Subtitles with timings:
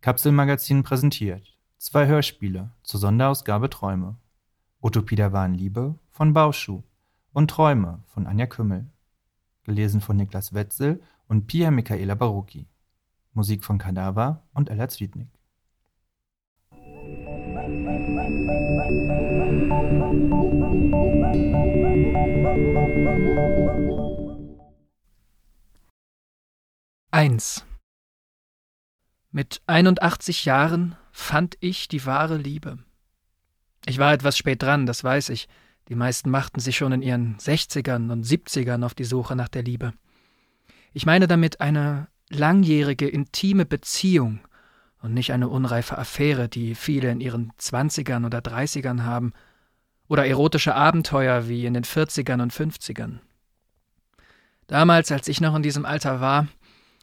[0.00, 4.16] Kapselmagazin präsentiert zwei Hörspiele zur Sonderausgabe Träume.
[4.80, 6.84] Utopie der wahren Liebe von Bauschuh
[7.32, 8.86] und Träume von Anja Kümmel.
[9.64, 12.68] Gelesen von Niklas Wetzel und Pia Michaela Barucki.
[13.32, 15.28] Musik von Kadaver und Ella Zwiednik.
[27.10, 27.67] Eins.
[29.38, 32.78] Mit 81 Jahren fand ich die wahre Liebe.
[33.86, 35.46] Ich war etwas spät dran, das weiß ich.
[35.88, 39.62] Die meisten machten sich schon in ihren 60ern und 70ern auf die Suche nach der
[39.62, 39.92] Liebe.
[40.92, 44.40] Ich meine damit eine langjährige, intime Beziehung
[45.02, 49.34] und nicht eine unreife Affäre, die viele in ihren 20ern oder 30ern haben,
[50.08, 53.20] oder erotische Abenteuer wie in den 40ern und 50ern.
[54.66, 56.48] Damals, als ich noch in diesem Alter war,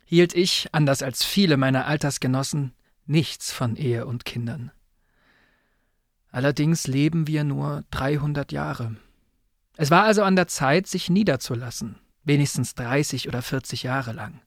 [0.05, 2.73] hielt ich, anders als viele meiner Altersgenossen,
[3.05, 4.71] nichts von Ehe und Kindern.
[6.31, 8.95] Allerdings leben wir nur 300 Jahre.
[9.77, 14.41] Es war also an der Zeit, sich niederzulassen, wenigstens 30 oder 40 Jahre lang.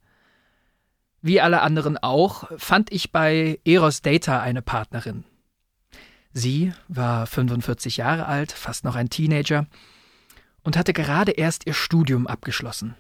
[1.20, 5.24] Wie alle anderen auch, fand ich bei Eros Data eine Partnerin.
[6.32, 9.66] Sie war 45 Jahre alt, fast noch ein Teenager,
[10.62, 12.94] und hatte gerade erst ihr Studium abgeschlossen.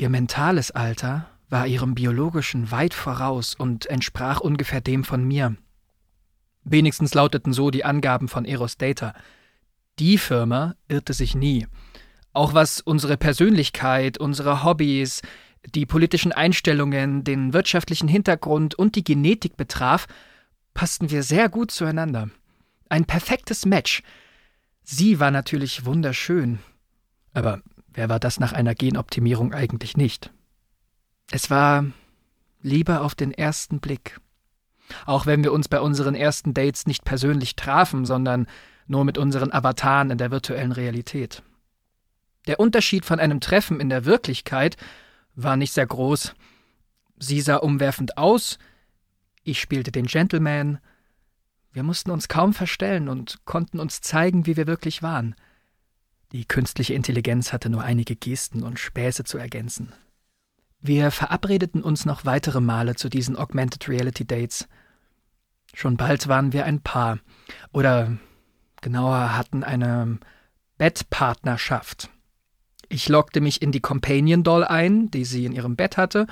[0.00, 5.56] Ihr mentales Alter war ihrem biologischen weit voraus und entsprach ungefähr dem von mir.
[6.64, 9.12] Wenigstens lauteten so die Angaben von Eros Data.
[9.98, 11.66] Die Firma irrte sich nie.
[12.32, 15.20] Auch was unsere Persönlichkeit, unsere Hobbys,
[15.74, 20.06] die politischen Einstellungen, den wirtschaftlichen Hintergrund und die Genetik betraf,
[20.72, 22.30] passten wir sehr gut zueinander.
[22.88, 24.02] Ein perfektes Match.
[24.82, 26.58] Sie war natürlich wunderschön.
[27.34, 27.60] Aber
[27.94, 30.32] wer war das nach einer Genoptimierung eigentlich nicht?
[31.30, 31.84] Es war
[32.62, 34.20] Liebe auf den ersten Blick.
[35.06, 38.46] Auch wenn wir uns bei unseren ersten Dates nicht persönlich trafen, sondern
[38.86, 41.42] nur mit unseren Avataren in der virtuellen Realität.
[42.46, 44.76] Der Unterschied von einem Treffen in der Wirklichkeit
[45.34, 46.34] war nicht sehr groß.
[47.18, 48.58] Sie sah umwerfend aus,
[49.42, 50.78] ich spielte den Gentleman.
[51.72, 55.34] Wir mussten uns kaum verstellen und konnten uns zeigen, wie wir wirklich waren.
[56.32, 59.92] Die künstliche Intelligenz hatte nur einige Gesten und Späße zu ergänzen.
[60.80, 64.68] Wir verabredeten uns noch weitere Male zu diesen Augmented Reality Dates.
[65.74, 67.18] Schon bald waren wir ein Paar.
[67.72, 68.16] Oder
[68.80, 70.18] genauer hatten eine
[70.78, 72.10] Bettpartnerschaft.
[72.88, 76.26] Ich lockte mich in die Companion Doll ein, die sie in ihrem Bett hatte,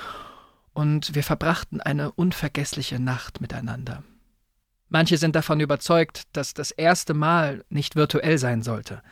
[0.72, 4.04] und wir verbrachten eine unvergessliche Nacht miteinander.
[4.88, 9.02] Manche sind davon überzeugt, dass das erste Mal nicht virtuell sein sollte.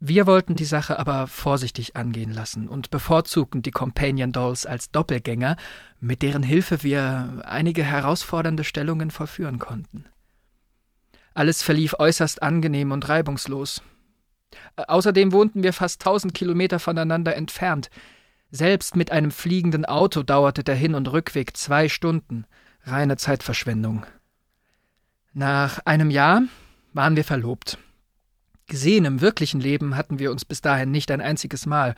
[0.00, 5.56] Wir wollten die Sache aber vorsichtig angehen lassen und bevorzugten die Companion Dolls als Doppelgänger,
[5.98, 10.04] mit deren Hilfe wir einige herausfordernde Stellungen vollführen konnten.
[11.34, 13.82] Alles verlief äußerst angenehm und reibungslos.
[14.76, 17.90] Außerdem wohnten wir fast tausend Kilometer voneinander entfernt.
[18.50, 22.46] Selbst mit einem fliegenden Auto dauerte der Hin- und Rückweg zwei Stunden.
[22.84, 24.06] Reine Zeitverschwendung.
[25.32, 26.42] Nach einem Jahr
[26.92, 27.78] waren wir verlobt.
[28.68, 31.94] Gesehen im wirklichen Leben hatten wir uns bis dahin nicht ein einziges Mal.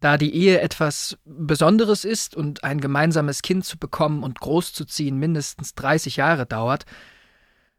[0.00, 5.74] Da die Ehe etwas Besonderes ist und ein gemeinsames Kind zu bekommen und großzuziehen mindestens
[5.74, 6.86] 30 Jahre dauert,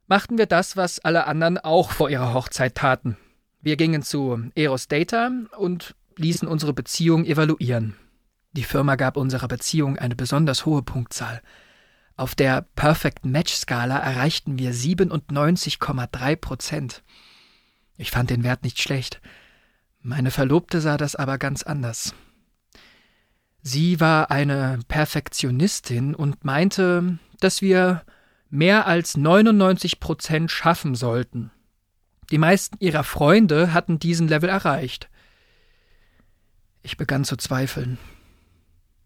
[0.07, 3.15] machten wir das, was alle anderen auch vor ihrer Hochzeit taten.
[3.61, 7.95] Wir gingen zu Eros Data und ließen unsere Beziehung evaluieren.
[8.51, 11.41] Die Firma gab unserer Beziehung eine besonders hohe Punktzahl.
[12.17, 17.03] Auf der Perfect Match Skala erreichten wir 97,3 Prozent.
[17.99, 19.19] Ich fand den Wert nicht schlecht.
[20.01, 22.15] Meine Verlobte sah das aber ganz anders.
[23.61, 28.03] Sie war eine Perfektionistin und meinte, dass wir
[28.49, 31.51] mehr als 99 Prozent schaffen sollten.
[32.31, 35.09] Die meisten ihrer Freunde hatten diesen Level erreicht.
[36.81, 37.97] Ich begann zu zweifeln.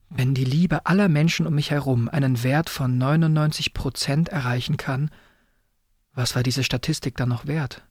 [0.09, 5.09] Wenn die Liebe aller Menschen um mich herum einen Wert von 99 Prozent erreichen kann,
[6.13, 7.83] was war diese Statistik dann noch wert?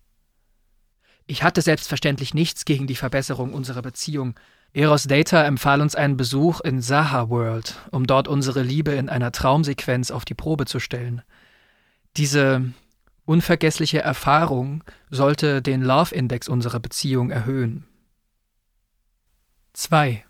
[1.32, 4.34] Ich hatte selbstverständlich nichts gegen die Verbesserung unserer Beziehung.
[4.74, 9.32] Eros Data empfahl uns einen Besuch in Saha World, um dort unsere Liebe in einer
[9.32, 11.22] Traumsequenz auf die Probe zu stellen.
[12.18, 12.74] Diese
[13.24, 17.86] unvergessliche Erfahrung sollte den Love Index unserer Beziehung erhöhen.
[19.72, 20.26] 2.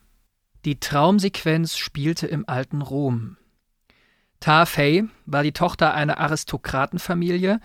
[0.65, 3.39] Die Traumsequenz spielte im alten Rom.
[4.39, 7.59] Ta Fei war die Tochter einer Aristokratenfamilie.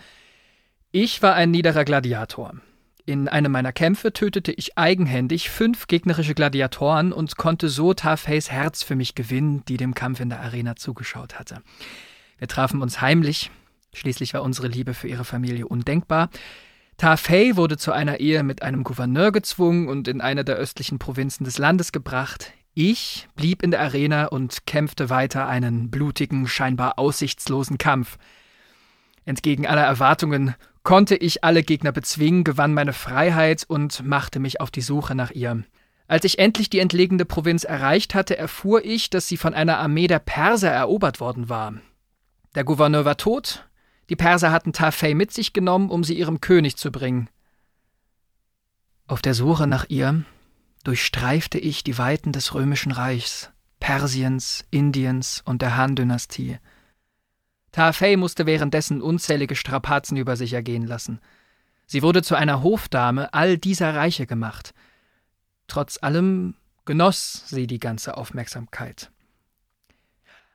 [0.90, 2.60] Ich war ein niederer Gladiator.
[3.08, 8.82] In einem meiner Kämpfe tötete ich eigenhändig fünf gegnerische Gladiatoren und konnte so Tarfays Herz
[8.82, 11.62] für mich gewinnen, die dem Kampf in der Arena zugeschaut hatte.
[12.36, 13.50] Wir trafen uns heimlich,
[13.94, 16.28] schließlich war unsere Liebe für ihre Familie undenkbar.
[16.98, 21.44] Tafei wurde zu einer Ehe mit einem Gouverneur gezwungen und in eine der östlichen Provinzen
[21.44, 22.52] des Landes gebracht.
[22.74, 28.18] Ich blieb in der Arena und kämpfte weiter einen blutigen, scheinbar aussichtslosen Kampf.
[29.24, 30.54] Entgegen aller Erwartungen
[30.88, 35.32] konnte ich alle Gegner bezwingen, gewann meine Freiheit und machte mich auf die Suche nach
[35.32, 35.62] ihr.
[36.06, 40.06] Als ich endlich die entlegene Provinz erreicht hatte, erfuhr ich, dass sie von einer Armee
[40.06, 41.74] der Perser erobert worden war.
[42.54, 43.68] Der Gouverneur war tot,
[44.08, 47.28] die Perser hatten Tafei mit sich genommen, um sie ihrem König zu bringen.
[49.06, 50.24] Auf der Suche nach ihr
[50.84, 56.56] durchstreifte ich die Weiten des römischen Reichs, Persiens, Indiens und der Han-Dynastie.
[57.72, 61.20] Tafei musste währenddessen unzählige Strapazen über sich ergehen lassen.
[61.86, 64.74] Sie wurde zu einer Hofdame all dieser Reiche gemacht.
[65.68, 66.54] Trotz allem
[66.84, 69.10] genoss sie die ganze Aufmerksamkeit.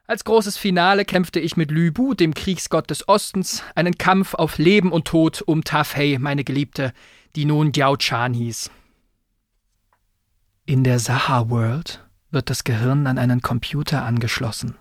[0.06, 4.92] Als großes Finale kämpfte ich mit Lübu, dem Kriegsgott des Ostens, einen Kampf auf Leben
[4.92, 6.94] und Tod um Tafei, meine Geliebte,
[7.36, 8.70] die nun Diao Chan hieß.
[10.66, 14.76] In der Saha World wird das Gehirn an einen Computer angeschlossen.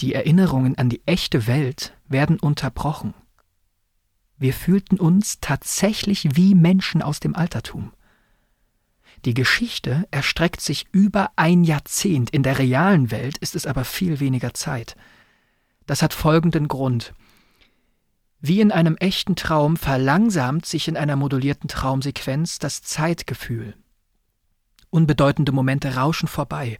[0.00, 3.12] Die Erinnerungen an die echte Welt werden unterbrochen.
[4.38, 7.92] Wir fühlten uns tatsächlich wie Menschen aus dem Altertum.
[9.26, 14.18] Die Geschichte erstreckt sich über ein Jahrzehnt, in der realen Welt ist es aber viel
[14.18, 14.96] weniger Zeit.
[15.84, 17.12] Das hat folgenden Grund.
[18.40, 23.74] Wie in einem echten Traum verlangsamt sich in einer modulierten Traumsequenz das Zeitgefühl.
[24.88, 26.78] Unbedeutende Momente rauschen vorbei,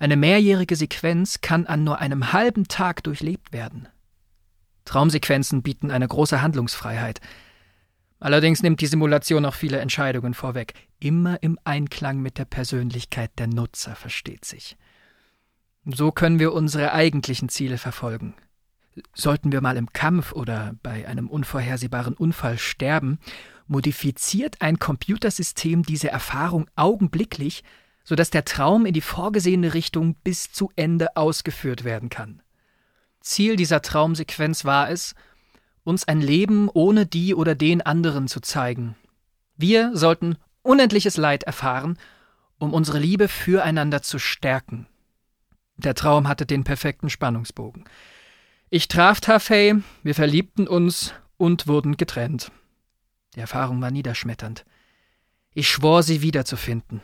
[0.00, 3.86] eine mehrjährige Sequenz kann an nur einem halben Tag durchlebt werden.
[4.86, 7.20] Traumsequenzen bieten eine große Handlungsfreiheit.
[8.18, 13.46] Allerdings nimmt die Simulation auch viele Entscheidungen vorweg, immer im Einklang mit der Persönlichkeit der
[13.46, 14.78] Nutzer, versteht sich.
[15.84, 18.34] So können wir unsere eigentlichen Ziele verfolgen.
[19.14, 23.18] Sollten wir mal im Kampf oder bei einem unvorhersehbaren Unfall sterben,
[23.66, 27.64] modifiziert ein Computersystem diese Erfahrung augenblicklich
[28.10, 32.42] sodass der Traum in die vorgesehene Richtung bis zu Ende ausgeführt werden kann.
[33.20, 35.14] Ziel dieser Traumsequenz war es,
[35.84, 38.96] uns ein Leben ohne die oder den anderen zu zeigen.
[39.56, 42.00] Wir sollten unendliches Leid erfahren,
[42.58, 44.88] um unsere Liebe füreinander zu stärken.
[45.76, 47.84] Der Traum hatte den perfekten Spannungsbogen.
[48.70, 52.50] Ich traf Tafei, wir verliebten uns und wurden getrennt.
[53.36, 54.64] Die Erfahrung war niederschmetternd.
[55.54, 57.02] Ich schwor, sie wiederzufinden.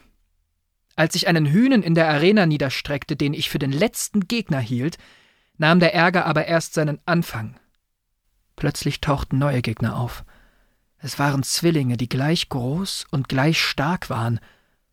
[0.96, 4.96] Als ich einen Hühnen in der Arena niederstreckte, den ich für den letzten Gegner hielt,
[5.58, 7.60] nahm der Ärger aber erst seinen Anfang.
[8.56, 10.24] Plötzlich tauchten neue Gegner auf.
[10.98, 14.40] Es waren Zwillinge, die gleich groß und gleich stark waren.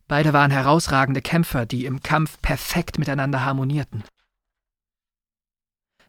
[0.09, 4.03] Beide waren herausragende Kämpfer, die im Kampf perfekt miteinander harmonierten.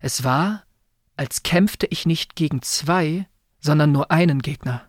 [0.00, 0.64] Es war,
[1.16, 3.28] als kämpfte ich nicht gegen zwei,
[3.60, 4.82] sondern nur einen Gegner.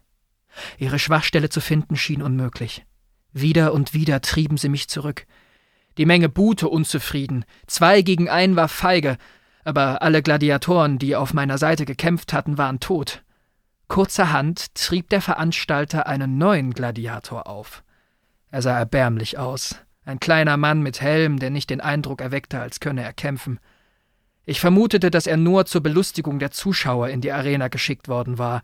[0.80, 2.86] Ihre Schwachstelle zu finden schien unmöglich.
[3.38, 5.26] Wieder und wieder trieben sie mich zurück.
[5.98, 7.44] Die Menge buhte unzufrieden.
[7.68, 9.18] Zwei gegen einen war feige,
[9.66, 13.24] aber alle Gladiatoren, die auf meiner Seite gekämpft hatten, waren tot.
[13.90, 17.84] Kurzerhand trieb der Veranstalter einen neuen Gladiator auf.
[18.52, 19.76] Er sah erbärmlich aus.
[20.06, 23.60] Ein kleiner Mann mit Helm, der nicht den Eindruck erweckte, als könne er kämpfen.
[24.46, 28.62] Ich vermutete, dass er nur zur Belustigung der Zuschauer in die Arena geschickt worden war.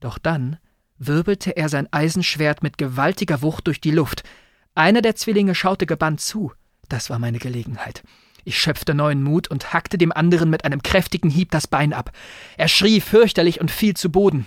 [0.00, 0.58] Doch dann
[1.00, 4.22] wirbelte er sein Eisenschwert mit gewaltiger Wucht durch die Luft.
[4.74, 6.52] Einer der Zwillinge schaute gebannt zu.
[6.88, 8.02] Das war meine Gelegenheit.
[8.44, 12.12] Ich schöpfte neuen Mut und hackte dem anderen mit einem kräftigen Hieb das Bein ab.
[12.56, 14.46] Er schrie fürchterlich und fiel zu Boden.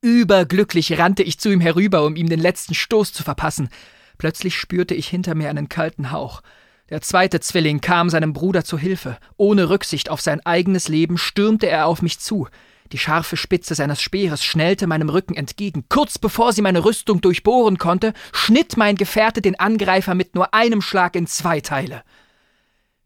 [0.00, 3.68] Überglücklich rannte ich zu ihm herüber, um ihm den letzten Stoß zu verpassen.
[4.16, 6.42] Plötzlich spürte ich hinter mir einen kalten Hauch.
[6.90, 9.18] Der zweite Zwilling kam seinem Bruder zu Hilfe.
[9.36, 12.48] Ohne Rücksicht auf sein eigenes Leben stürmte er auf mich zu.
[12.92, 15.84] Die scharfe Spitze seines Speeres schnellte meinem Rücken entgegen.
[15.88, 20.80] Kurz bevor sie meine Rüstung durchbohren konnte, schnitt mein Gefährte den Angreifer mit nur einem
[20.80, 22.02] Schlag in zwei Teile.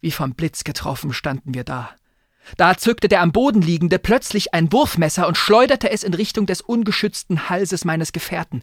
[0.00, 1.90] Wie vom Blitz getroffen standen wir da.
[2.56, 6.60] Da zückte der am Boden liegende plötzlich ein Wurfmesser und schleuderte es in Richtung des
[6.60, 8.62] ungeschützten Halses meines Gefährten.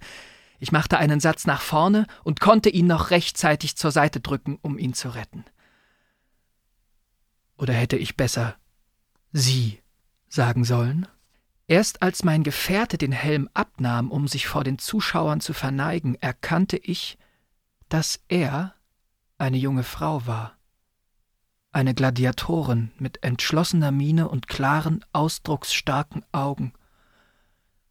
[0.60, 4.78] Ich machte einen Satz nach vorne und konnte ihn noch rechtzeitig zur Seite drücken, um
[4.78, 5.46] ihn zu retten.
[7.58, 8.56] Oder hätte ich besser
[9.32, 9.80] sie
[10.30, 11.08] sagen sollen.
[11.68, 16.78] Erst als mein Gefährte den Helm abnahm, um sich vor den Zuschauern zu verneigen, erkannte
[16.78, 17.18] ich,
[17.90, 18.74] dass er
[19.38, 20.58] eine junge Frau war.
[21.72, 26.74] Eine Gladiatorin mit entschlossener Miene und klaren, ausdrucksstarken Augen.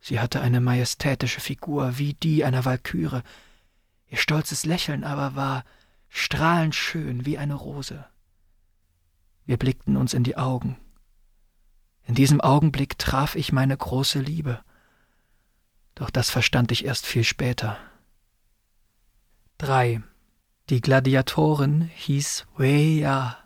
[0.00, 3.22] Sie hatte eine majestätische Figur, wie die einer Walküre.
[4.08, 5.64] Ihr stolzes Lächeln aber war
[6.08, 8.04] strahlend schön wie eine Rose.
[9.44, 10.76] Wir blickten uns in die Augen.
[12.08, 14.60] In diesem Augenblick traf ich meine große Liebe.
[15.94, 17.76] Doch das verstand ich erst viel später.
[19.58, 20.02] 3.
[20.70, 23.36] Die Gladiatorin hieß Weia.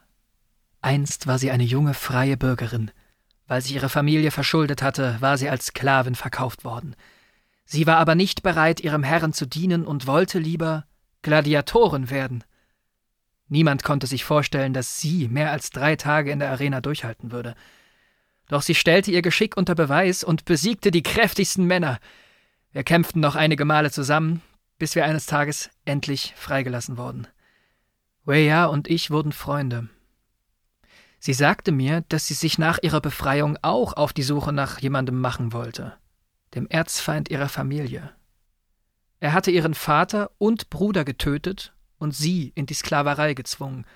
[0.81, 2.92] Einst war sie eine junge freie Bürgerin.
[3.49, 6.95] Weil sich ihre Familie verschuldet hatte, war sie als Sklavin verkauft worden.
[7.64, 10.87] Sie war aber nicht bereit, ihrem Herrn zu dienen und wollte lieber
[11.23, 12.45] Gladiatorin werden.
[13.49, 17.57] Niemand konnte sich vorstellen, dass sie mehr als drei Tage in der Arena durchhalten würde.
[18.49, 21.99] Doch sie stellte ihr Geschick unter Beweis und besiegte die kräftigsten Männer.
[22.72, 24.42] Wir kämpften noch einige Male zusammen,
[24.78, 27.26] bis wir eines Tages endlich freigelassen wurden.
[28.25, 29.88] Weya und ich wurden Freunde.
[31.18, 35.20] Sie sagte mir, dass sie sich nach ihrer Befreiung auch auf die Suche nach jemandem
[35.20, 35.96] machen wollte,
[36.54, 38.11] dem Erzfeind ihrer Familie.
[39.20, 43.87] Er hatte ihren Vater und Bruder getötet und sie in die Sklaverei gezwungen.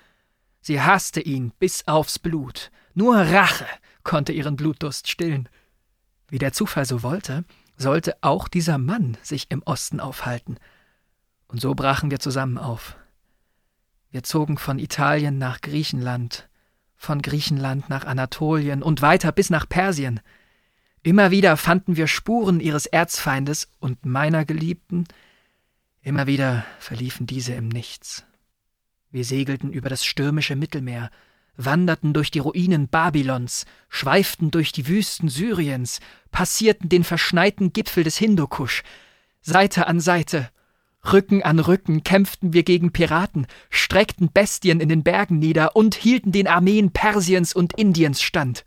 [0.61, 2.71] Sie hasste ihn bis aufs Blut.
[2.93, 3.67] Nur Rache
[4.07, 5.49] konnte ihren Blutdurst stillen.
[6.29, 7.43] Wie der Zufall so wollte,
[7.75, 10.57] sollte auch dieser Mann sich im Osten aufhalten.
[11.47, 12.95] Und so brachen wir zusammen auf.
[14.09, 16.47] Wir zogen von Italien nach Griechenland,
[16.95, 20.21] von Griechenland nach Anatolien und weiter bis nach Persien.
[21.03, 25.03] Immer wieder fanden wir Spuren ihres Erzfeindes und meiner Geliebten,
[26.01, 28.23] immer wieder verliefen diese im Nichts.
[29.11, 31.11] Wir segelten über das stürmische Mittelmeer,
[31.57, 35.99] wanderten durch die Ruinen Babylons, schweiften durch die Wüsten Syriens,
[36.31, 38.83] passierten den verschneiten Gipfel des Hindukusch.
[39.41, 40.49] Seite an Seite
[41.11, 46.31] Rücken an Rücken kämpften wir gegen Piraten, streckten Bestien in den Bergen nieder und hielten
[46.31, 48.65] den Armeen Persiens und Indiens stand.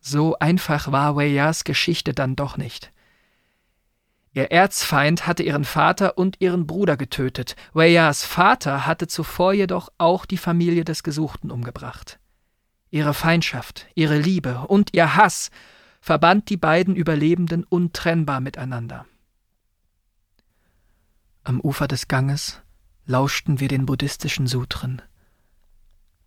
[0.00, 2.92] So einfach war Weyas Geschichte dann doch nicht.
[4.38, 7.56] Ihr Erzfeind hatte ihren Vater und ihren Bruder getötet.
[7.72, 12.20] Weyas Vater hatte zuvor jedoch auch die Familie des Gesuchten umgebracht.
[12.92, 15.50] Ihre Feindschaft, ihre Liebe und ihr Hass
[16.00, 19.06] verband die beiden Überlebenden untrennbar miteinander.
[21.42, 22.62] Am Ufer des Ganges
[23.06, 25.02] lauschten wir den buddhistischen Sutren.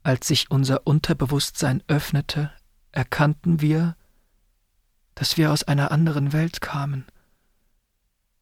[0.04, 2.52] Als sich unser Unterbewusstsein öffnete,
[2.92, 3.96] erkannten wir,
[5.16, 7.06] dass wir aus einer anderen Welt kamen.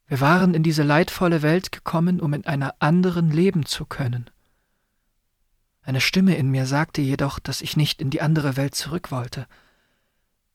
[0.10, 4.30] Wir waren in diese leidvolle Welt gekommen, um in einer anderen leben zu können.
[5.84, 9.48] Eine Stimme in mir sagte jedoch, dass ich nicht in die andere Welt zurück wollte.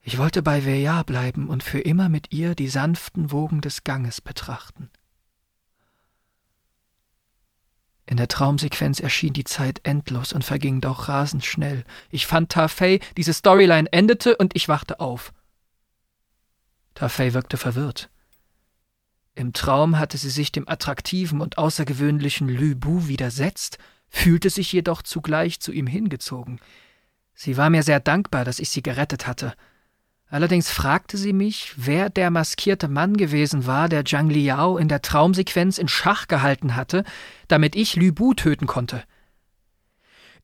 [0.01, 4.21] Ich wollte bei Veja bleiben und für immer mit ihr die sanften Wogen des Ganges
[4.21, 4.91] betrachten.
[8.07, 11.85] In der Traumsequenz erschien die Zeit endlos und verging doch rasend schnell.
[12.11, 15.33] Ich fand Tafei, diese Storyline endete und ich wachte auf.
[16.95, 18.11] Tafei wirkte verwirrt.
[19.35, 25.03] Im Traum hatte sie sich dem attraktiven und außergewöhnlichen Lü Bu widersetzt, fühlte sich jedoch
[25.03, 26.61] zugleich zu ihm hingezogen.
[27.35, 29.55] Sie war mir sehr dankbar, dass ich sie gerettet hatte.
[30.29, 35.03] Allerdings fragte sie mich, wer der maskierte Mann gewesen war, der Zhang Liao in der
[35.03, 37.05] Traumsequenz in Schach gehalten hatte,
[37.49, 39.03] damit ich Lü Bu töten konnte.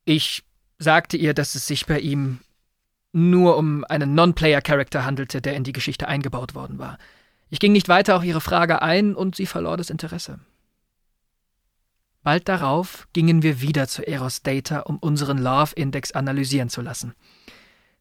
[0.03, 0.43] Ich
[0.77, 2.39] sagte ihr, dass es sich bei ihm
[3.13, 6.97] nur um einen Non-Player-Charakter handelte, der in die Geschichte eingebaut worden war.
[7.51, 10.39] Ich ging nicht weiter auf ihre Frage ein und sie verlor das Interesse.
[12.23, 17.13] Bald darauf gingen wir wieder zu Eros Data, um unseren Love-Index analysieren zu lassen.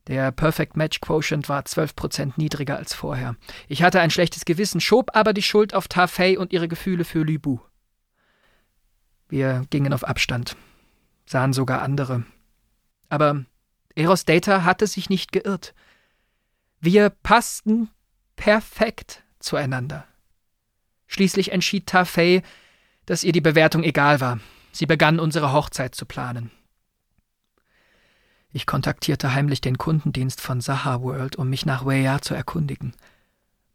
[0.06, 3.34] Der Perfect Match Quotient war 12% niedriger als vorher.
[3.66, 7.24] Ich hatte ein schlechtes Gewissen, schob aber die Schuld auf Tafei und ihre Gefühle für
[7.24, 7.58] Lübu.
[9.28, 10.56] Wir gingen auf Abstand,
[11.26, 12.24] sahen sogar andere.
[13.08, 13.44] Aber
[13.96, 15.74] Eros Data hatte sich nicht geirrt.
[16.80, 17.90] Wir passten
[18.36, 20.04] perfekt zueinander.
[21.06, 22.42] Schließlich entschied Tafei,
[23.06, 24.38] dass ihr die Bewertung egal war.
[24.72, 26.50] Sie begann unsere Hochzeit zu planen.
[28.52, 32.94] Ich kontaktierte heimlich den Kundendienst von Saha World, um mich nach Weya zu erkundigen.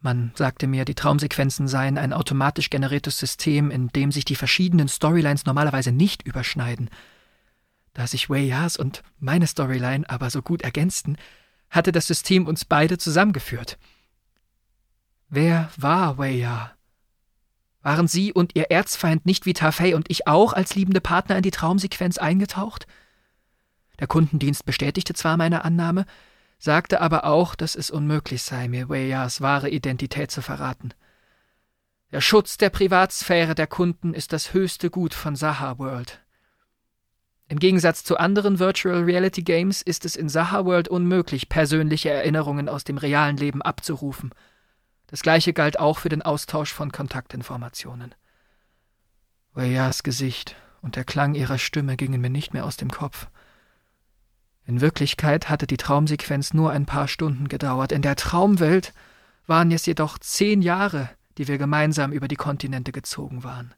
[0.01, 4.88] Man sagte mir, die Traumsequenzen seien ein automatisch generiertes System, in dem sich die verschiedenen
[4.88, 6.89] Storylines normalerweise nicht überschneiden.
[7.93, 11.17] Da sich Weyas und meine Storyline aber so gut ergänzten,
[11.69, 13.77] hatte das System uns beide zusammengeführt.
[15.29, 16.72] Wer war Weya?
[17.82, 21.44] Waren sie und ihr Erzfeind nicht wie Tafei und ich auch als liebende Partner in
[21.44, 22.88] die Traumsequenz eingetaucht?
[24.00, 26.05] Der Kundendienst bestätigte zwar meine Annahme,
[26.58, 30.94] sagte aber auch, dass es unmöglich sei, mir Weyas wahre Identität zu verraten.
[32.12, 36.22] Der Schutz der Privatsphäre der Kunden ist das höchste Gut von Saha World.
[37.48, 42.70] Im Gegensatz zu anderen Virtual Reality Games ist es in Saha World unmöglich, persönliche Erinnerungen
[42.70, 44.34] aus dem realen Leben abzurufen.
[45.07, 48.15] Das gleiche galt auch für den Austausch von Kontaktinformationen.
[49.53, 53.27] Weyas Gesicht und der Klang ihrer Stimme gingen mir nicht mehr aus dem Kopf.
[54.65, 57.91] In Wirklichkeit hatte die Traumsequenz nur ein paar Stunden gedauert.
[57.91, 58.93] In der Traumwelt
[59.45, 63.74] waren es jedoch zehn Jahre, die wir gemeinsam über die Kontinente gezogen waren.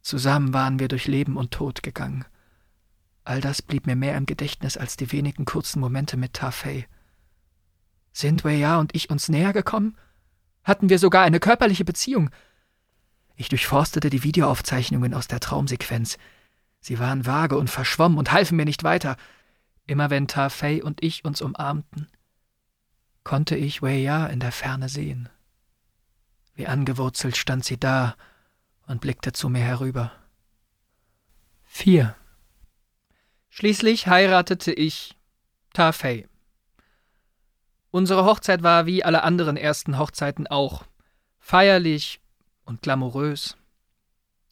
[0.00, 2.24] Zusammen waren wir durch Leben und Tod gegangen.
[3.24, 6.88] All das blieb mir mehr im Gedächtnis als die wenigen kurzen Momente mit Tafei.
[8.12, 9.98] Sind Weya und ich uns näher gekommen?
[10.68, 12.28] Hatten wir sogar eine körperliche Beziehung?
[13.36, 16.18] Ich durchforstete die Videoaufzeichnungen aus der Traumsequenz.
[16.78, 19.16] Sie waren vage und verschwommen und halfen mir nicht weiter.
[19.86, 22.06] Immer wenn Tafei und ich uns umarmten,
[23.24, 25.30] konnte ich Weya in der Ferne sehen.
[26.54, 28.14] Wie angewurzelt stand sie da
[28.86, 30.12] und blickte zu mir herüber.
[31.64, 32.14] Vier.
[33.48, 35.16] Schließlich heiratete ich
[35.72, 36.28] Tafei.
[37.98, 40.84] Unsere Hochzeit war wie alle anderen ersten Hochzeiten auch
[41.40, 42.20] feierlich
[42.64, 43.56] und glamourös.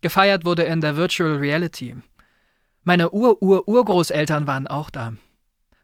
[0.00, 1.94] Gefeiert wurde in der Virtual Reality.
[2.82, 5.12] Meine Ur-Ur-Urgroßeltern waren auch da.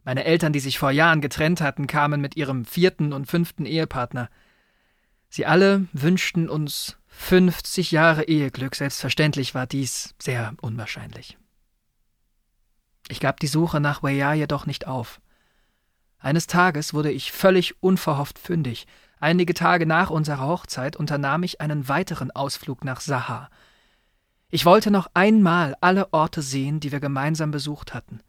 [0.02, 4.28] Meine Eltern, die sich vor Jahren getrennt hatten, kamen mit ihrem vierten und fünften Ehepartner.
[5.28, 8.74] Sie alle wünschten uns 50 Jahre Eheglück.
[8.74, 11.38] Selbstverständlich war dies sehr unwahrscheinlich.
[13.06, 15.20] Ich gab die Suche nach Weya jedoch nicht auf.
[16.22, 18.86] Eines Tages wurde ich völlig unverhofft fündig.
[19.18, 23.50] Einige Tage nach unserer Hochzeit unternahm ich einen weiteren Ausflug nach Saha.
[24.48, 28.20] Ich wollte noch einmal alle Orte sehen, die wir gemeinsam besucht hatten.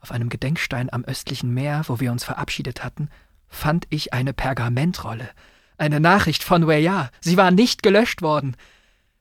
[0.00, 3.08] Auf einem Gedenkstein am östlichen Meer, wo wir uns verabschiedet hatten,
[3.48, 5.30] fand ich eine Pergamentrolle.
[5.78, 7.10] Eine Nachricht von Weya.
[7.20, 8.56] Sie war nicht gelöscht worden.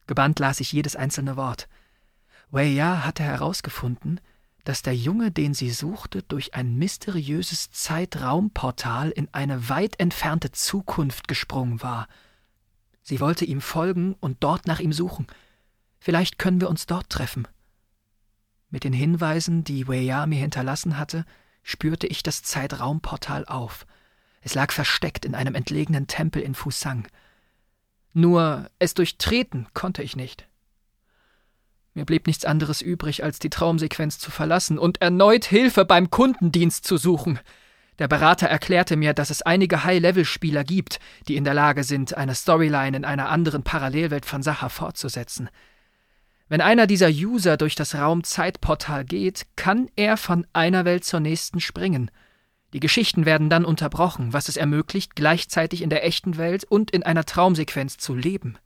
[0.08, 1.70] Gebannt las ich jedes einzelne Wort.
[2.50, 4.20] Weya hatte herausgefunden,
[4.64, 11.28] dass der Junge, den sie suchte, durch ein mysteriöses Zeitraumportal in eine weit entfernte Zukunft
[11.28, 12.08] gesprungen war.
[13.02, 15.28] Sie wollte ihm folgen und dort nach ihm suchen.
[16.00, 17.48] Vielleicht können wir uns dort treffen.
[18.70, 21.26] Mit den Hinweisen, die Weya mir hinterlassen hatte,
[21.64, 23.86] spürte ich das Zeitraumportal auf.
[24.42, 27.08] Es lag versteckt in einem entlegenen Tempel in Fusang.
[28.14, 30.48] Nur es durchtreten konnte ich nicht.
[31.94, 36.86] Mir blieb nichts anderes übrig, als die Traumsequenz zu verlassen und erneut Hilfe beim Kundendienst
[36.86, 37.40] zu suchen.
[38.00, 42.34] Der Berater erklärte mir, dass es einige High-Level-Spieler gibt, die in der Lage sind, eine
[42.34, 45.50] Storyline in einer anderen Parallelwelt von Sacha fortzusetzen.
[46.48, 51.60] Wenn einer dieser User durch das Raumzeitportal geht, kann er von einer Welt zur nächsten
[51.60, 52.10] springen.
[52.74, 57.04] Die Geschichten werden dann unterbrochen, was es ermöglicht, gleichzeitig in der echten Welt und in
[57.04, 58.58] einer Traumsequenz zu leben.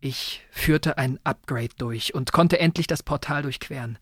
[0.00, 3.98] Ich führte ein Upgrade durch und konnte endlich das Portal durchqueren.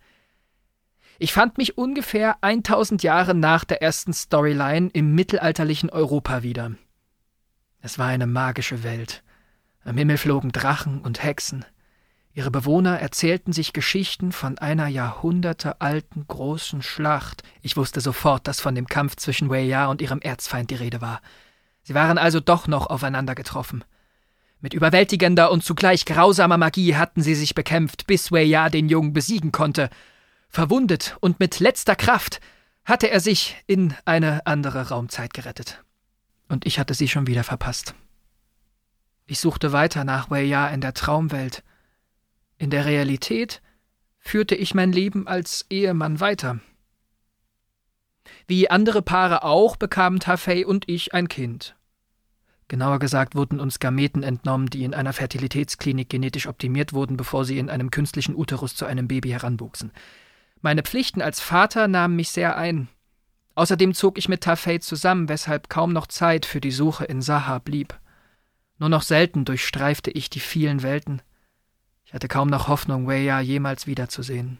[1.18, 6.72] Ich fand mich ungefähr 1000 Jahre nach der ersten Storyline im mittelalterlichen Europa wieder.
[7.80, 9.22] Es war eine magische Welt.
[9.85, 11.64] Am Himmel flogen Drachen und Hexen.
[12.33, 17.44] Ihre Bewohner erzählten sich Geschichten von einer jahrhundertealten großen Schlacht.
[17.62, 21.20] Ich wusste sofort, dass von dem Kampf zwischen Weya und ihrem Erzfeind die Rede war.
[21.85, 23.85] Sie waren also doch noch aufeinander getroffen.
[24.64, 29.53] Mit überwältigender und zugleich grausamer Magie hatten sie sich bekämpft, bis Weya den Jungen besiegen
[29.53, 29.90] konnte.
[30.48, 32.40] Verwundet und mit letzter Kraft
[32.87, 35.85] hatte er sich in eine andere Raumzeit gerettet.
[36.48, 37.94] Und ich hatte sie schon wieder verpasst.
[39.27, 41.62] Ich suchte weiter nach Weya in der Traumwelt.
[42.57, 43.61] In der Realität
[44.18, 46.59] führte ich mein Leben als Ehemann weiter.
[48.46, 51.77] Wie andere Paare auch bekamen Tafei und ich ein Kind.
[52.68, 57.59] Genauer gesagt wurden uns Gameten entnommen, die in einer Fertilitätsklinik genetisch optimiert wurden, bevor sie
[57.59, 59.92] in einem künstlichen Uterus zu einem Baby heranwuchsen.
[60.62, 62.88] Meine Pflichten als Vater nahmen mich sehr ein.
[63.55, 67.59] Außerdem zog ich mit Tafei zusammen, weshalb kaum noch Zeit für die Suche in Saha
[67.59, 67.98] blieb.
[68.79, 71.22] Nur noch selten durchstreifte ich die vielen Welten.
[72.07, 74.59] Ich hatte kaum noch Hoffnung, Weya jemals wiederzusehen.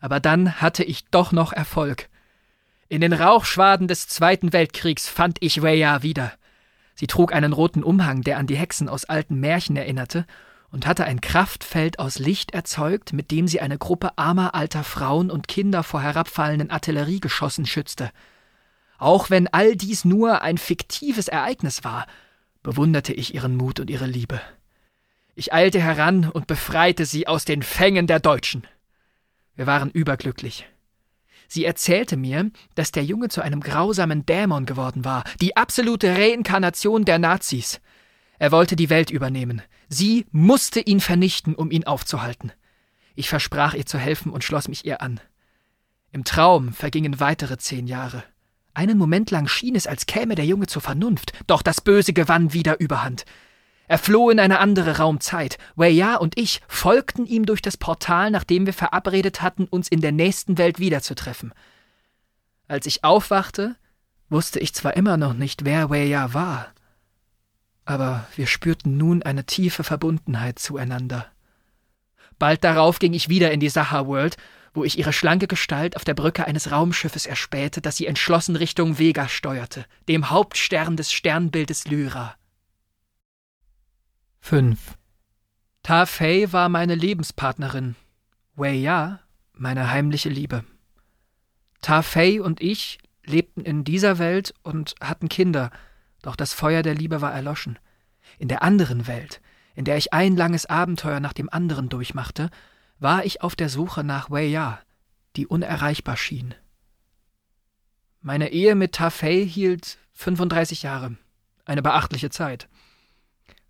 [0.00, 2.08] Aber dann hatte ich doch noch Erfolg.
[2.88, 6.32] In den Rauchschwaden des Zweiten Weltkriegs fand ich Weya wieder.
[6.98, 10.26] Sie trug einen roten Umhang, der an die Hexen aus alten Märchen erinnerte,
[10.72, 15.30] und hatte ein Kraftfeld aus Licht erzeugt, mit dem sie eine Gruppe armer alter Frauen
[15.30, 18.10] und Kinder vor herabfallenden Artilleriegeschossen schützte.
[18.98, 22.08] Auch wenn all dies nur ein fiktives Ereignis war,
[22.64, 24.40] bewunderte ich ihren Mut und ihre Liebe.
[25.36, 28.66] Ich eilte heran und befreite sie aus den Fängen der Deutschen.
[29.54, 30.66] Wir waren überglücklich.
[31.48, 37.04] Sie erzählte mir, dass der Junge zu einem grausamen Dämon geworden war, die absolute Reinkarnation
[37.06, 37.80] der Nazis.
[38.38, 39.62] Er wollte die Welt übernehmen.
[39.88, 42.52] Sie musste ihn vernichten, um ihn aufzuhalten.
[43.14, 45.20] Ich versprach ihr zu helfen und schloss mich ihr an.
[46.12, 48.22] Im Traum vergingen weitere zehn Jahre.
[48.74, 52.52] Einen Moment lang schien es, als käme der Junge zur Vernunft, doch das Böse gewann
[52.52, 53.24] wieder Überhand.
[53.88, 55.58] Er floh in eine andere Raumzeit.
[55.74, 60.12] Weya und ich folgten ihm durch das Portal, nachdem wir verabredet hatten, uns in der
[60.12, 61.52] nächsten Welt wiederzutreffen.
[62.68, 63.76] Als ich aufwachte,
[64.28, 66.68] wusste ich zwar immer noch nicht, wer Weya war,
[67.86, 71.26] aber wir spürten nun eine tiefe Verbundenheit zueinander.
[72.38, 74.36] Bald darauf ging ich wieder in die Saha World
[74.78, 78.98] wo ich ihre schlanke Gestalt auf der Brücke eines Raumschiffes erspähte, das sie entschlossen Richtung
[78.98, 82.36] Vega steuerte, dem Hauptstern des Sternbildes Lyra.
[84.48, 84.96] 5.
[85.82, 87.96] Ta Fei war meine Lebenspartnerin,
[88.54, 89.20] Wei Ya
[89.52, 90.64] meine heimliche Liebe.
[91.82, 95.70] Ta Fei und ich lebten in dieser Welt und hatten Kinder,
[96.22, 97.78] doch das Feuer der Liebe war erloschen.
[98.38, 99.42] In der anderen Welt,
[99.74, 102.48] in der ich ein langes Abenteuer nach dem anderen durchmachte,
[102.98, 104.80] war ich auf der Suche nach Wei Ya,
[105.36, 106.54] die unerreichbar schien.
[108.22, 111.18] Meine Ehe mit Ta Fei hielt 35 Jahre,
[111.66, 112.66] eine beachtliche Zeit.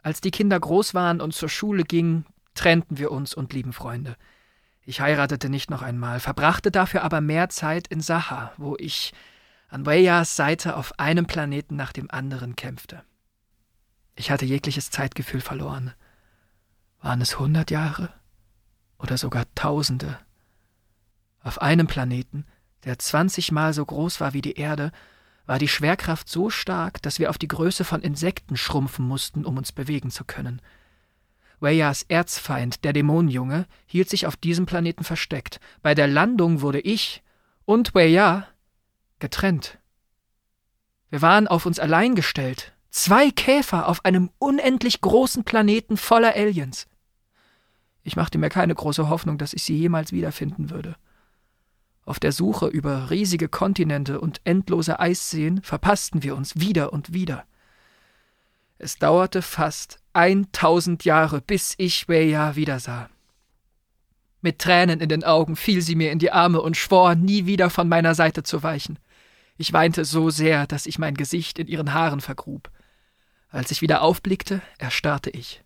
[0.09, 4.17] Als die Kinder groß waren und zur Schule gingen, trennten wir uns und blieben Freunde.
[4.81, 9.13] Ich heiratete nicht noch einmal, verbrachte dafür aber mehr Zeit in Saha, wo ich
[9.69, 13.03] an Weiyas Seite auf einem Planeten nach dem anderen kämpfte.
[14.17, 15.93] Ich hatte jegliches Zeitgefühl verloren.
[17.03, 18.09] Waren es hundert Jahre?
[18.99, 20.19] oder sogar Tausende.
[21.43, 22.47] Auf einem Planeten,
[22.85, 24.91] der zwanzigmal so groß war wie die Erde,
[25.49, 29.57] war die Schwerkraft so stark, dass wir auf die Größe von Insekten schrumpfen mussten, um
[29.57, 30.61] uns bewegen zu können.
[31.59, 35.59] Weyas Erzfeind, der Dämonenjunge, hielt sich auf diesem Planeten versteckt.
[35.81, 37.23] Bei der Landung wurde ich
[37.65, 38.47] und Weya
[39.21, 39.79] getrennt.
[41.09, 42.75] Wir waren auf uns allein gestellt.
[42.91, 46.87] Zwei Käfer auf einem unendlich großen Planeten voller Aliens.
[48.03, 50.97] Ich machte mir keine große Hoffnung, dass ich sie jemals wiederfinden würde.
[52.09, 57.45] Auf der Suche über riesige Kontinente und endlose Eisseen verpassten wir uns wieder und wieder.
[58.79, 63.11] Es dauerte fast eintausend Jahre, bis ich Weya wiedersah.
[64.41, 67.69] Mit Tränen in den Augen fiel sie mir in die Arme und schwor, nie wieder
[67.69, 68.99] von meiner Seite zu weichen.
[69.59, 72.71] Ich weinte so sehr, dass ich mein Gesicht in ihren Haaren vergrub.
[73.51, 75.63] Als ich wieder aufblickte, erstarrte ich.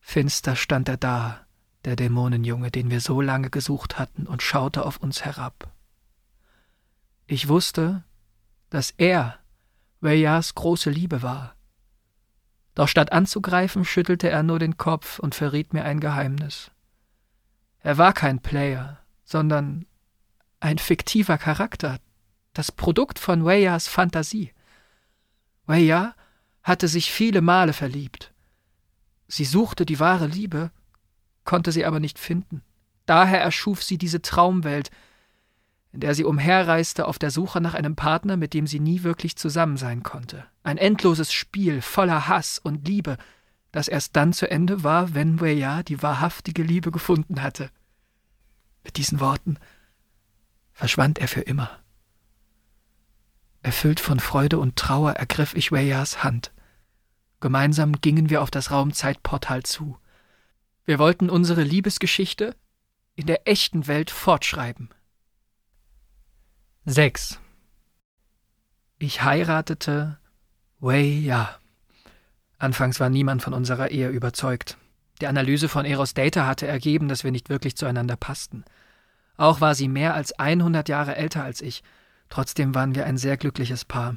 [0.00, 1.45] Finster stand er da,
[1.86, 5.72] der Dämonenjunge, den wir so lange gesucht hatten, und schaute auf uns herab.
[7.26, 8.04] Ich wusste,
[8.68, 9.38] dass er
[10.00, 11.54] Weyas große Liebe war.
[12.74, 16.70] Doch statt anzugreifen, schüttelte er nur den Kopf und verriet mir ein Geheimnis.
[17.80, 19.86] Er war kein Player, sondern
[20.60, 21.98] ein fiktiver Charakter,
[22.52, 24.52] das Produkt von Weyas Fantasie.
[25.66, 26.14] Weya
[26.62, 28.32] hatte sich viele Male verliebt,
[29.28, 30.70] Sie suchte die wahre Liebe,
[31.46, 32.62] konnte sie aber nicht finden.
[33.06, 34.90] Daher erschuf sie diese Traumwelt,
[35.92, 39.36] in der sie umherreiste auf der Suche nach einem Partner, mit dem sie nie wirklich
[39.36, 40.44] zusammen sein konnte.
[40.62, 43.16] Ein endloses Spiel voller Hass und Liebe,
[43.72, 47.70] das erst dann zu Ende war, wenn Weya die wahrhaftige Liebe gefunden hatte.
[48.84, 49.58] Mit diesen Worten
[50.72, 51.70] verschwand er für immer.
[53.62, 56.52] Erfüllt von Freude und Trauer ergriff ich Weyas Hand.
[57.40, 59.98] Gemeinsam gingen wir auf das Raumzeitportal zu.
[60.86, 62.54] Wir wollten unsere Liebesgeschichte
[63.14, 64.88] in der echten Welt fortschreiben.
[66.86, 67.40] 6.
[68.98, 70.18] Ich heiratete
[70.78, 71.56] Wei Ya.
[72.58, 74.78] Anfangs war niemand von unserer Ehe überzeugt.
[75.20, 78.64] Die Analyse von Eros Data hatte ergeben, dass wir nicht wirklich zueinander passten.
[79.36, 81.82] Auch war sie mehr als 100 Jahre älter als ich.
[82.28, 84.16] Trotzdem waren wir ein sehr glückliches Paar.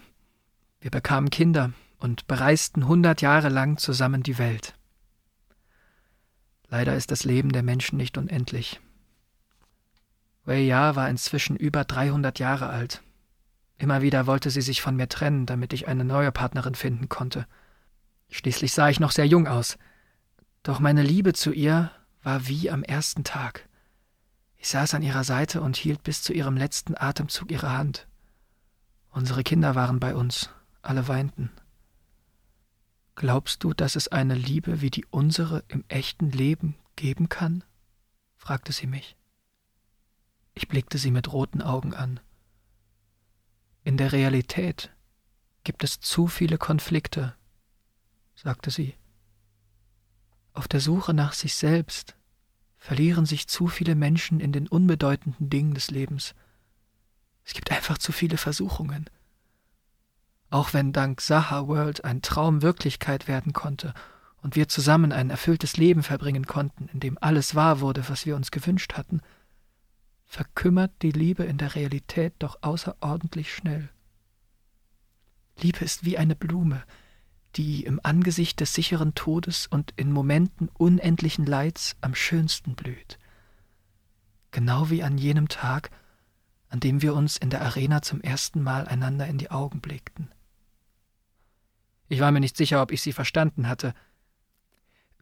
[0.80, 4.79] Wir bekamen Kinder, und bereisten hundert Jahre lang zusammen die Welt.
[6.70, 8.80] Leider ist das Leben der Menschen nicht unendlich.
[10.46, 13.02] Wei Ya war inzwischen über 300 Jahre alt.
[13.78, 17.48] Immer wieder wollte sie sich von mir trennen, damit ich eine neue Partnerin finden konnte.
[18.30, 19.78] Schließlich sah ich noch sehr jung aus.
[20.64, 23.68] Doch meine Liebe zu ihr war wie am ersten Tag.
[24.58, 28.08] Ich saß an ihrer Seite und hielt bis zu ihrem letzten Atemzug ihre Hand.
[29.12, 30.50] Unsere Kinder waren bei uns,
[30.82, 31.50] alle weinten.
[33.20, 37.66] Glaubst du, dass es eine Liebe wie die unsere im echten Leben geben kann?
[38.38, 39.18] fragte sie mich.
[40.54, 42.22] Ich blickte sie mit roten Augen an.
[43.84, 44.96] In der Realität
[45.66, 47.36] gibt es zu viele Konflikte,
[48.36, 48.96] sagte sie.
[50.54, 52.16] Auf der Suche nach sich selbst
[52.78, 56.36] verlieren sich zu viele Menschen in den unbedeutenden Dingen des Lebens.
[57.44, 59.10] Es gibt einfach zu viele Versuchungen.
[60.50, 63.94] Auch wenn dank Saha World ein Traum Wirklichkeit werden konnte
[64.42, 68.36] und wir zusammen ein erfülltes Leben verbringen konnten, in dem alles wahr wurde, was wir
[68.36, 69.22] uns gewünscht hatten,
[70.26, 73.90] verkümmert die Liebe in der Realität doch außerordentlich schnell.
[75.58, 76.84] Liebe ist wie eine Blume,
[77.56, 83.20] die im Angesicht des sicheren Todes und in Momenten unendlichen Leids am schönsten blüht.
[84.52, 85.92] Genau wie an jenem Tag,
[86.70, 90.30] an dem wir uns in der Arena zum ersten Mal einander in die Augen blickten.
[92.10, 93.94] Ich war mir nicht sicher, ob ich sie verstanden hatte.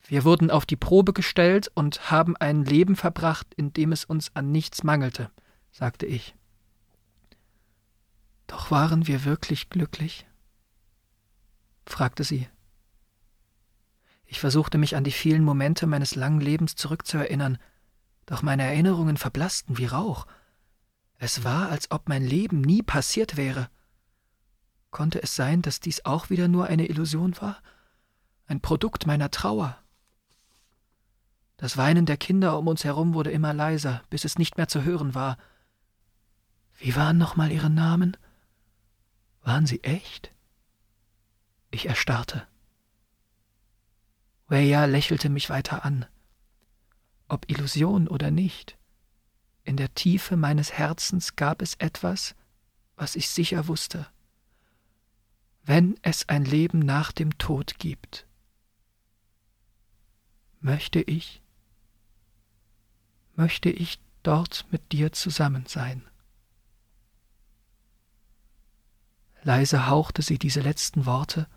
[0.08, 4.34] Wir wurden auf die Probe gestellt und haben ein Leben verbracht, in dem es uns
[4.36, 5.30] an nichts mangelte,
[5.72, 6.34] sagte ich.
[8.48, 10.26] Doch waren wir wirklich glücklich?
[11.86, 12.48] fragte sie.
[14.26, 17.58] Ich versuchte mich an die vielen Momente meines langen Lebens zurückzuerinnern,
[18.26, 20.26] doch meine Erinnerungen verblassten wie Rauch.
[21.18, 23.70] Es war, als ob mein Leben nie passiert wäre.
[24.98, 27.62] Konnte es sein, dass dies auch wieder nur eine Illusion war?
[28.48, 29.78] Ein Produkt meiner Trauer?
[31.58, 34.82] Das Weinen der Kinder um uns herum wurde immer leiser, bis es nicht mehr zu
[34.82, 35.38] hören war.
[36.80, 38.18] Wie waren nochmal ihre Namen?
[39.42, 40.34] Waren sie echt?
[41.70, 42.48] Ich erstarrte.
[44.48, 46.08] Weya lächelte mich weiter an.
[47.28, 48.80] Ob Illusion oder nicht,
[49.64, 52.34] in der Tiefe meines Herzens gab es etwas,
[52.96, 54.08] was ich sicher wusste.
[55.68, 58.26] Wenn es ein Leben nach dem Tod gibt,
[60.62, 61.42] möchte ich,
[63.36, 66.08] möchte ich dort mit dir zusammen sein.
[69.44, 71.50] Leise hauchte sie diese letzten Worte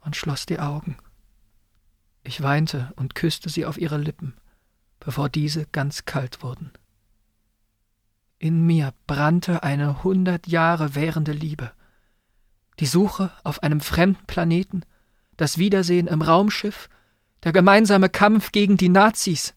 [0.00, 0.96] und schloss die Augen.
[2.22, 4.32] Ich weinte und küsste sie auf ihre Lippen,
[4.98, 6.72] bevor diese ganz kalt wurden.
[8.38, 11.70] In mir brannte eine hundert Jahre währende Liebe.
[12.80, 14.82] Die Suche auf einem fremden Planeten,
[15.36, 16.88] das Wiedersehen im Raumschiff,
[17.42, 19.54] der gemeinsame Kampf gegen die Nazis,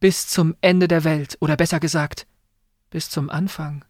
[0.00, 2.26] bis zum Ende der Welt, oder besser gesagt,
[2.90, 3.84] bis zum Anfang.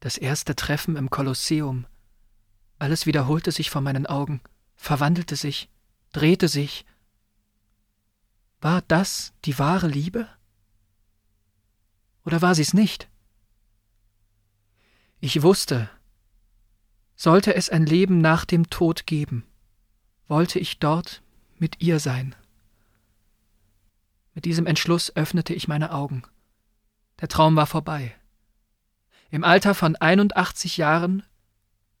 [0.00, 1.86] Das erste Treffen im Kolosseum,
[2.78, 4.40] alles wiederholte sich vor meinen Augen,
[4.74, 5.70] verwandelte sich,
[6.12, 6.84] drehte sich.
[8.60, 10.28] War das die wahre Liebe?
[12.24, 13.08] Oder war sie's nicht?
[15.20, 15.88] Ich wusste,
[17.16, 19.44] sollte es ein Leben nach dem Tod geben,
[20.28, 21.22] wollte ich dort
[21.58, 22.34] mit ihr sein.
[24.34, 26.22] Mit diesem Entschluss öffnete ich meine Augen.
[27.20, 28.14] Der Traum war vorbei.
[29.30, 31.22] Im Alter von 81 Jahren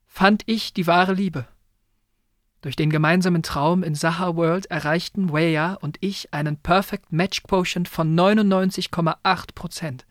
[0.06, 1.46] fand ich die wahre Liebe.
[2.60, 7.88] Durch den gemeinsamen Traum in Saha World erreichten Weya und ich einen Perfect Match Quotient
[7.88, 10.06] von 99,8 Prozent.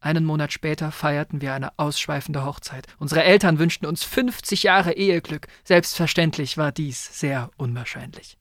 [0.00, 2.86] Einen Monat später feierten wir eine ausschweifende Hochzeit.
[2.98, 5.48] Unsere Eltern wünschten uns 50 Jahre Eheglück.
[5.64, 8.38] Selbstverständlich war dies sehr unwahrscheinlich.